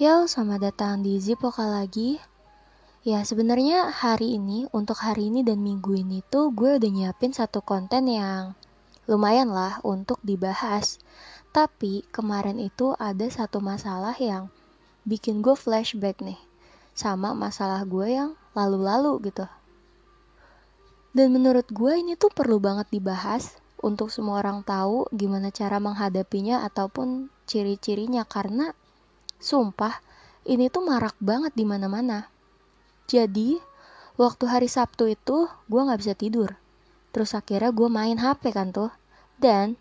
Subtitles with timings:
[0.00, 2.16] Yo, selamat datang di Zipoka lagi.
[3.04, 7.60] Ya, sebenarnya hari ini, untuk hari ini dan minggu ini tuh gue udah nyiapin satu
[7.60, 8.56] konten yang
[9.04, 10.96] lumayan lah untuk dibahas.
[11.52, 14.48] Tapi kemarin itu ada satu masalah yang
[15.04, 16.40] bikin gue flashback nih.
[16.96, 19.44] Sama masalah gue yang lalu-lalu gitu.
[21.12, 23.52] Dan menurut gue ini tuh perlu banget dibahas
[23.84, 28.72] untuk semua orang tahu gimana cara menghadapinya ataupun ciri-cirinya karena
[29.40, 30.04] Sumpah,
[30.44, 32.28] ini tuh marak banget di mana-mana.
[33.08, 33.56] Jadi,
[34.20, 36.60] waktu hari Sabtu itu gue gak bisa tidur.
[37.10, 38.92] Terus akhirnya gue main HP kan tuh.
[39.40, 39.80] Dan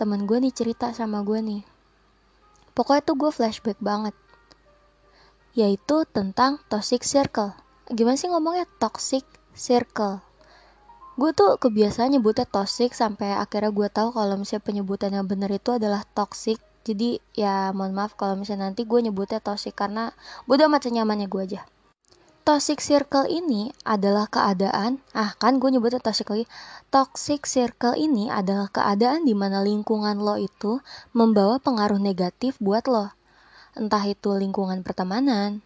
[0.00, 1.62] temen gue nih cerita sama gue nih.
[2.72, 4.16] Pokoknya tuh gue flashback banget.
[5.52, 7.54] Yaitu tentang toxic circle.
[7.92, 9.22] Gimana sih ngomongnya toxic
[9.52, 10.24] circle?
[11.14, 15.70] Gue tuh kebiasaan nyebutnya toxic sampai akhirnya gue tahu kalau misalnya penyebutan yang bener itu
[15.76, 20.12] adalah toxic jadi ya mohon maaf kalau misalnya nanti gue nyebutnya toxic karena
[20.44, 21.62] bodo amat senyamannya gue aja.
[22.44, 26.44] Toxic circle ini adalah keadaan ah kan gue nyebutnya toxic lagi.
[26.92, 30.84] Toxic circle ini adalah keadaan di mana lingkungan lo itu
[31.16, 33.08] membawa pengaruh negatif buat lo.
[33.72, 35.64] Entah itu lingkungan pertemanan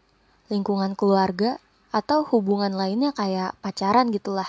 [0.48, 4.48] lingkungan keluarga atau hubungan lainnya kayak pacaran gitulah.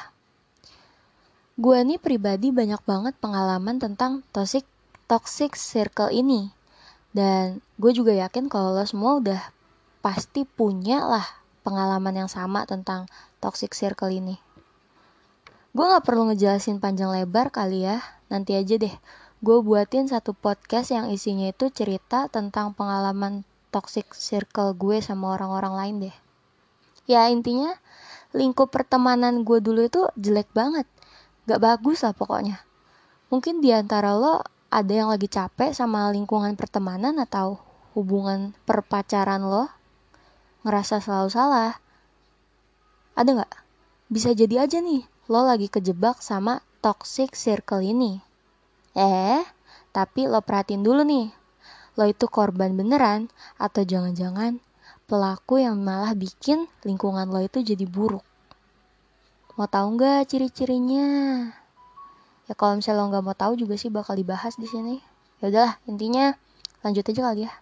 [1.59, 4.63] Gue nih pribadi banyak banget pengalaman tentang toxic
[5.09, 6.55] toxic circle ini
[7.15, 9.41] dan gue juga yakin kalau lo semua udah
[9.99, 11.25] pasti punya lah
[11.65, 13.09] pengalaman yang sama tentang
[13.43, 14.39] toxic circle ini.
[15.69, 18.93] Gue gak perlu ngejelasin panjang lebar kali ya, nanti aja deh.
[19.39, 25.73] Gue buatin satu podcast yang isinya itu cerita tentang pengalaman toxic circle gue sama orang-orang
[25.77, 26.15] lain deh.
[27.05, 27.77] Ya intinya,
[28.33, 30.89] lingkup pertemanan gue dulu itu jelek banget.
[31.45, 32.61] Gak bagus lah pokoknya.
[33.30, 37.57] Mungkin di antara lo ada yang lagi capek sama lingkungan pertemanan atau
[37.97, 39.65] hubungan perpacaran lo,
[40.61, 41.73] ngerasa selalu salah.
[43.17, 43.53] Ada nggak?
[44.13, 48.21] Bisa jadi aja nih, lo lagi kejebak sama toxic circle ini.
[48.93, 49.41] Eh,
[49.89, 51.33] tapi lo perhatiin dulu nih,
[51.97, 54.61] lo itu korban beneran atau jangan-jangan
[55.09, 58.21] pelaku yang malah bikin lingkungan lo itu jadi buruk.
[59.58, 61.09] Mau tahu nggak ciri-cirinya?
[62.49, 64.98] Ya kalau misalnya lo nggak mau tahu juga sih bakal dibahas di sini.
[65.37, 66.33] Ya udahlah intinya
[66.82, 67.54] lanjut aja kali ya.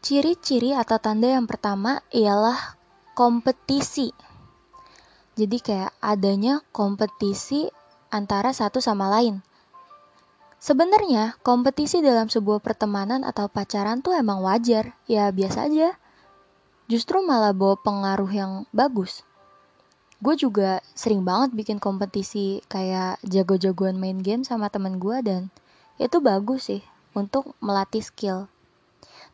[0.00, 2.56] Ciri-ciri atau tanda yang pertama ialah
[3.12, 4.10] kompetisi.
[5.36, 7.68] Jadi kayak adanya kompetisi
[8.08, 9.44] antara satu sama lain.
[10.62, 15.98] Sebenarnya, kompetisi dalam sebuah pertemanan atau pacaran tuh emang wajar, ya biasa aja.
[16.86, 19.26] Justru malah bawa pengaruh yang bagus
[20.22, 25.50] gue juga sering banget bikin kompetisi kayak jago-jagoan main game sama temen gue dan
[25.98, 26.82] itu bagus sih
[27.18, 28.46] untuk melatih skill.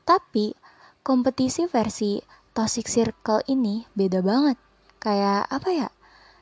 [0.09, 0.57] Tapi
[1.05, 2.25] kompetisi versi
[2.57, 4.57] Toxic Circle ini beda banget.
[4.97, 5.89] Kayak apa ya?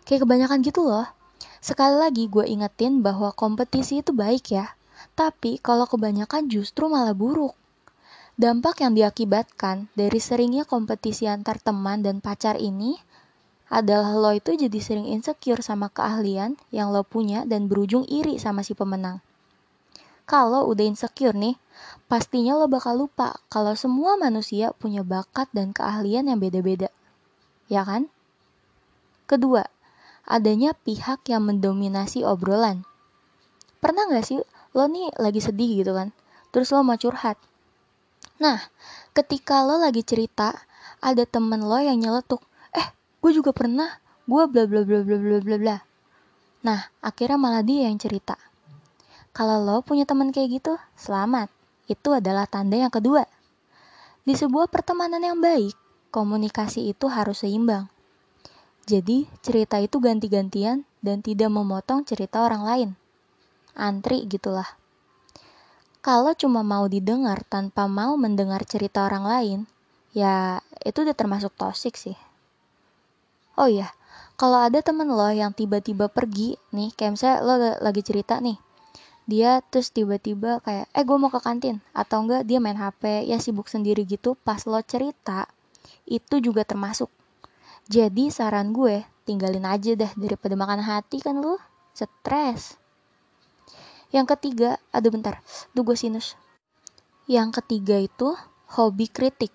[0.07, 1.11] Kayak kebanyakan gitu loh.
[1.59, 4.71] Sekali lagi gue ingetin bahwa kompetisi itu baik ya.
[5.19, 7.59] Tapi kalau kebanyakan justru malah buruk.
[8.39, 12.95] Dampak yang diakibatkan dari seringnya kompetisi antar teman dan pacar ini
[13.67, 18.63] adalah lo itu jadi sering insecure sama keahlian yang lo punya dan berujung iri sama
[18.63, 19.19] si pemenang.
[20.27, 21.55] Kalau udah insecure nih,
[22.11, 26.91] pastinya lo bakal lupa kalau semua manusia punya bakat dan keahlian yang beda-beda.
[27.71, 28.11] Ya kan?
[29.27, 29.67] Kedua,
[30.27, 32.83] adanya pihak yang mendominasi obrolan.
[33.79, 34.39] Pernah gak sih
[34.75, 36.11] lo nih lagi sedih gitu kan?
[36.51, 37.39] Terus lo mau curhat.
[38.43, 38.59] Nah,
[39.15, 40.55] ketika lo lagi cerita,
[40.99, 42.43] ada temen lo yang nyeletuk,
[43.27, 43.91] gue juga pernah
[44.31, 45.77] gue bla bla bla bla bla bla bla.
[46.63, 48.39] Nah akhirnya malah dia yang cerita.
[49.35, 51.51] Kalau lo punya teman kayak gitu selamat.
[51.91, 53.27] Itu adalah tanda yang kedua.
[54.23, 55.75] Di sebuah pertemanan yang baik
[56.15, 57.91] komunikasi itu harus seimbang.
[58.87, 62.91] Jadi cerita itu ganti-gantian dan tidak memotong cerita orang lain.
[63.75, 64.79] Antri gitulah.
[65.99, 69.59] Kalau cuma mau didengar tanpa mau mendengar cerita orang lain,
[70.15, 72.15] ya itu udah termasuk toxic sih.
[73.57, 73.89] Oh iya,
[74.37, 78.61] kalau ada temen lo yang tiba-tiba pergi nih, kayak misalnya lo lagi cerita nih,
[79.25, 83.41] dia terus tiba-tiba kayak, eh gue mau ke kantin, atau enggak dia main HP, ya
[83.41, 85.49] sibuk sendiri gitu, pas lo cerita,
[86.05, 87.09] itu juga termasuk.
[87.89, 91.57] Jadi saran gue, tinggalin aja dah daripada makan hati kan lo,
[91.97, 92.77] stres.
[94.13, 95.41] Yang ketiga, aduh bentar,
[95.73, 96.37] duh gue sinus.
[97.25, 98.37] Yang ketiga itu,
[98.79, 99.51] hobi kritik.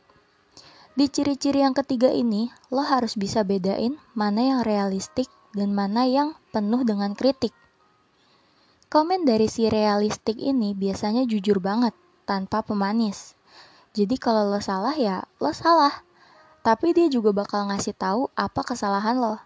[0.91, 6.35] Di ciri-ciri yang ketiga ini, lo harus bisa bedain mana yang realistik dan mana yang
[6.51, 7.55] penuh dengan kritik.
[8.91, 11.95] Komen dari si realistik ini biasanya jujur banget,
[12.27, 13.39] tanpa pemanis.
[13.95, 16.03] Jadi kalau lo salah ya lo salah.
[16.59, 19.39] Tapi dia juga bakal ngasih tahu apa kesalahan lo.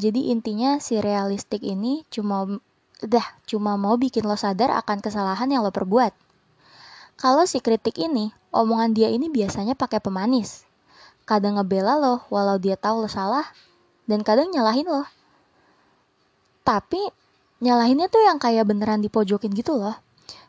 [0.00, 2.48] Jadi intinya si realistik ini cuma
[3.04, 6.16] udah cuma mau bikin lo sadar akan kesalahan yang lo perbuat.
[7.20, 10.69] Kalau si kritik ini, omongan dia ini biasanya pakai pemanis.
[11.30, 13.46] Kadang ngebela lo walau dia tahu lo salah,
[14.10, 15.06] dan kadang nyalahin lo.
[16.66, 16.98] Tapi
[17.62, 19.94] nyalahinnya tuh yang kayak beneran dipojokin gitu loh.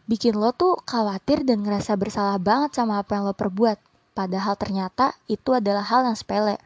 [0.09, 3.77] Bikin lo tuh khawatir dan ngerasa bersalah banget sama apa yang lo perbuat.
[4.17, 6.57] Padahal ternyata itu adalah hal yang sepele.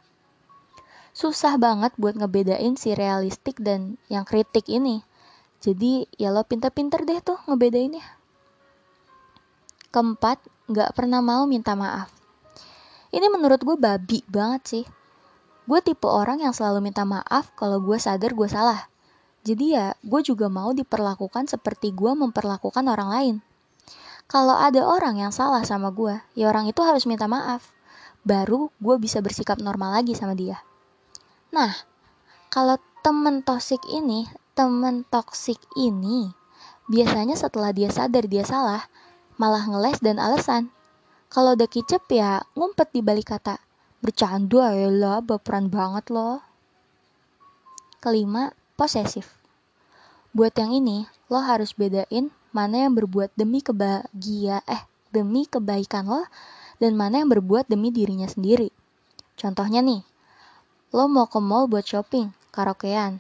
[1.12, 5.04] Susah banget buat ngebedain si realistik dan yang kritik ini.
[5.60, 8.04] Jadi ya lo pinter-pinter deh tuh ngebedainnya.
[9.92, 10.40] Keempat,
[10.72, 12.12] gak pernah mau minta maaf.
[13.16, 14.86] Ini menurut gue babi banget sih.
[15.64, 18.92] Gue tipe orang yang selalu minta maaf kalau gue sadar gue salah.
[19.48, 23.36] Jadi ya, gue juga mau diperlakukan seperti gue memperlakukan orang lain.
[24.28, 27.72] Kalau ada orang yang salah sama gue, ya orang itu harus minta maaf.
[28.28, 30.60] Baru gue bisa bersikap normal lagi sama dia.
[31.56, 31.72] Nah,
[32.52, 34.28] kalau temen toksik ini,
[34.58, 36.34] temen toksik ini,
[36.92, 38.90] biasanya setelah dia sadar dia salah,
[39.40, 40.74] malah ngeles dan alasan.
[41.36, 43.60] Kalau udah kicep ya ngumpet di balik kata.
[44.00, 46.40] Bercanda ya lah, baperan banget loh.
[48.00, 49.36] Kelima, posesif.
[50.32, 56.24] Buat yang ini, lo harus bedain mana yang berbuat demi kebahagia, eh, demi kebaikan lo,
[56.80, 58.72] dan mana yang berbuat demi dirinya sendiri.
[59.36, 60.08] Contohnya nih,
[60.96, 63.20] lo mau ke mall buat shopping, karaokean.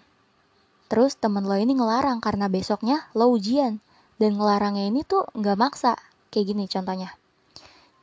[0.87, 3.83] Terus temen lo ini ngelarang karena besoknya lo ujian.
[4.15, 5.99] Dan ngelarangnya ini tuh nggak maksa.
[6.31, 7.11] Kayak gini contohnya.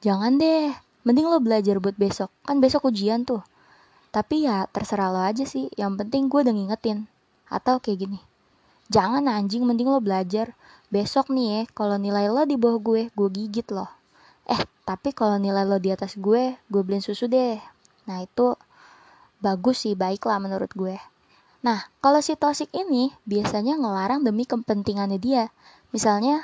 [0.02, 0.74] Jangan deh,
[1.06, 2.26] mending lo belajar buat besok.
[2.42, 3.46] Kan besok ujian tuh.
[4.10, 7.06] Tapi ya terserah lo aja sih, yang penting gue udah ngingetin.
[7.46, 8.18] Atau kayak gini.
[8.90, 10.58] Jangan anjing, mending lo belajar.
[10.90, 13.86] Besok nih ya, kalau nilai lo di bawah gue, gue gigit lo.
[14.50, 17.62] Eh, tapi kalau nilai lo di atas gue, gue beliin susu deh.
[18.10, 18.58] Nah itu
[19.38, 20.98] bagus sih, baik lah menurut gue.
[21.62, 25.54] Nah, kalau si toxic ini biasanya ngelarang demi kepentingannya dia.
[25.94, 26.42] Misalnya,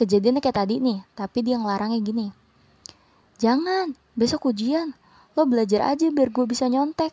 [0.00, 2.32] kejadiannya kayak tadi nih, tapi dia ngelarangnya gini.
[3.38, 4.94] Jangan, besok ujian,
[5.34, 7.10] lo belajar aja biar gue bisa nyontek.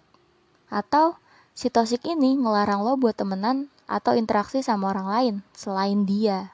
[0.69, 1.17] Atau,
[1.57, 6.53] si toxic ini ngelarang lo buat temenan atau interaksi sama orang lain selain dia.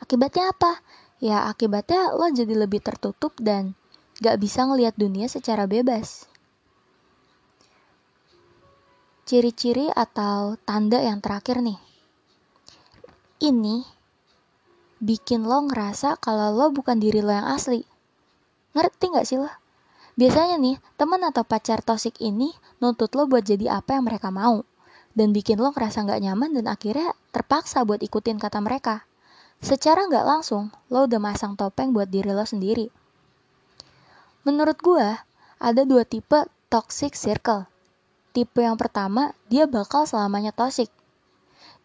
[0.00, 0.80] Akibatnya apa?
[1.20, 3.76] Ya akibatnya lo jadi lebih tertutup dan
[4.24, 6.24] gak bisa ngelihat dunia secara bebas.
[9.28, 11.90] Ciri-ciri atau tanda yang terakhir nih
[13.40, 13.82] ini
[15.00, 17.88] bikin lo ngerasa kalau lo bukan diri lo yang asli.
[18.76, 19.48] Ngerti gak sih lo?
[20.20, 24.62] Biasanya nih, teman atau pacar tosik ini nuntut lo buat jadi apa yang mereka mau.
[25.16, 29.08] Dan bikin lo ngerasa gak nyaman dan akhirnya terpaksa buat ikutin kata mereka.
[29.64, 32.92] Secara gak langsung, lo udah masang topeng buat diri lo sendiri.
[34.44, 35.08] Menurut gue,
[35.60, 37.68] ada dua tipe toxic circle.
[38.30, 40.88] Tipe yang pertama, dia bakal selamanya toxic.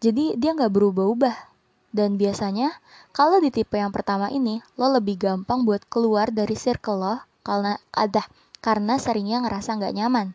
[0.00, 1.55] Jadi dia nggak berubah-ubah.
[1.94, 2.76] Dan biasanya
[3.14, 7.16] kalau di tipe yang pertama ini lo lebih gampang buat keluar dari circle lo
[7.46, 8.26] karena ada
[8.58, 10.34] karena seringnya ngerasa nggak nyaman.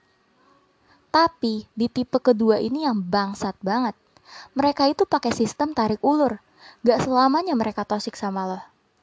[1.12, 4.00] Tapi di tipe kedua ini yang bangsat banget.
[4.56, 6.39] Mereka itu pakai sistem tarik ulur.
[6.88, 8.59] Gak selamanya mereka tosik sama lo.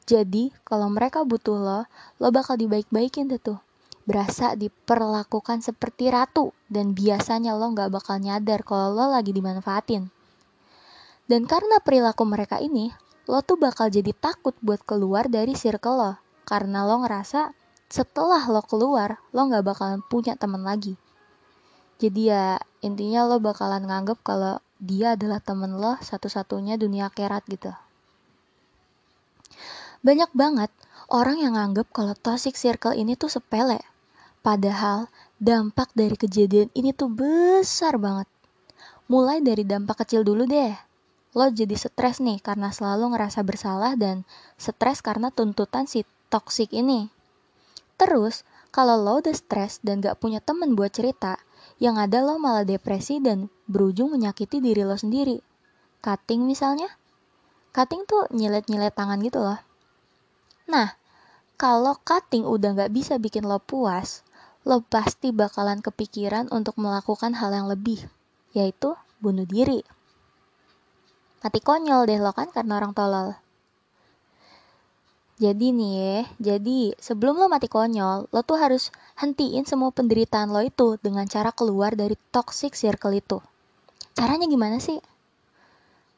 [0.08, 1.80] Jadi kalau mereka butuh lo,
[2.16, 3.60] lo bakal dibaik-baikin deh tuh.
[4.08, 10.08] Berasa diperlakukan seperti ratu dan biasanya lo gak bakal nyadar kalau lo lagi dimanfaatin.
[11.28, 12.88] Dan karena perilaku mereka ini,
[13.28, 16.12] lo tuh bakal jadi takut buat keluar dari circle lo.
[16.48, 17.52] Karena lo ngerasa
[17.92, 20.96] setelah lo keluar, lo gak bakalan punya temen lagi.
[22.00, 27.76] Jadi ya intinya lo bakalan nganggep kalau dia adalah temen lo satu-satunya dunia kerat gitu.
[30.00, 30.72] Banyak banget
[31.12, 33.84] orang yang nganggep kalau toxic circle ini tuh sepele.
[34.40, 38.24] Padahal dampak dari kejadian ini tuh besar banget.
[39.12, 40.87] Mulai dari dampak kecil dulu deh
[41.38, 44.26] lo jadi stres nih karena selalu ngerasa bersalah dan
[44.58, 46.02] stres karena tuntutan si
[46.34, 47.06] toxic ini.
[47.94, 48.42] Terus,
[48.74, 51.38] kalau lo udah stres dan gak punya temen buat cerita,
[51.78, 55.38] yang ada lo malah depresi dan berujung menyakiti diri lo sendiri.
[56.02, 56.90] Cutting misalnya?
[57.70, 59.62] Cutting tuh nyilet-nyilet tangan gitu loh.
[60.66, 60.98] Nah,
[61.54, 64.26] kalau cutting udah gak bisa bikin lo puas,
[64.66, 68.02] lo pasti bakalan kepikiran untuk melakukan hal yang lebih,
[68.58, 69.86] yaitu bunuh diri.
[71.38, 73.34] Mati konyol deh lo kan karena orang tolol.
[75.38, 78.90] Jadi nih ya, jadi sebelum lo mati konyol, lo tuh harus
[79.22, 83.38] hentiin semua penderitaan lo itu dengan cara keluar dari toxic circle itu.
[84.18, 84.98] Caranya gimana sih?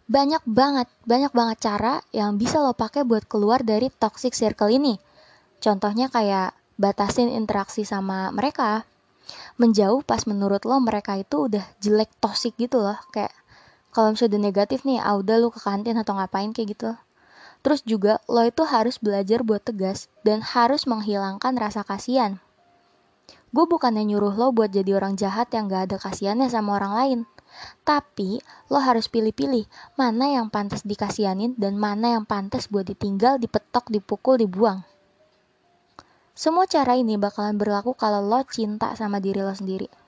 [0.09, 4.97] Banyak banget, banyak banget cara yang bisa lo pakai buat keluar dari toxic circle ini.
[5.61, 8.89] Contohnya kayak batasin interaksi sama mereka.
[9.61, 12.97] Menjauh pas menurut lo mereka itu udah jelek toxic gitu loh.
[13.13, 13.37] Kayak
[13.91, 16.91] kalau misalnya udah negatif nih, ah udah lu ke kantin atau ngapain kayak gitu.
[17.61, 22.41] Terus juga lo itu harus belajar buat tegas dan harus menghilangkan rasa kasihan.
[23.51, 27.21] Gue bukannya nyuruh lo buat jadi orang jahat yang gak ada kasihannya sama orang lain.
[27.83, 28.39] Tapi
[28.71, 29.67] lo harus pilih-pilih
[29.99, 34.87] mana yang pantas dikasihanin dan mana yang pantas buat ditinggal, dipetok, dipukul, dibuang.
[36.31, 40.00] Semua cara ini bakalan berlaku kalau lo cinta sama diri lo sendiri.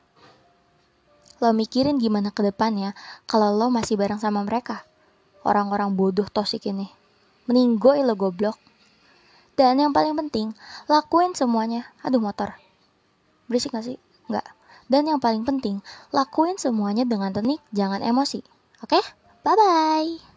[1.43, 2.95] Lo mikirin gimana ke depannya
[3.27, 4.87] kalau lo masih bareng sama mereka.
[5.43, 6.87] Orang-orang bodoh tosik ini.
[7.51, 8.55] Meninggoy lo goblok.
[9.59, 10.55] Dan yang paling penting,
[10.87, 11.91] lakuin semuanya.
[12.07, 12.55] Aduh motor.
[13.51, 13.99] Berisik gak sih?
[14.31, 14.47] Enggak.
[14.87, 15.83] Dan yang paling penting,
[16.15, 18.41] lakuin semuanya dengan teknik, jangan emosi.
[18.81, 19.03] Oke?
[19.03, 19.05] Okay?
[19.43, 20.32] Bye-bye.